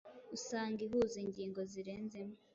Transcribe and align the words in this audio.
usanga 0.35 0.79
ihuza 0.85 1.17
ingingo 1.25 1.59
zirenze 1.71 2.15
imwe. 2.23 2.37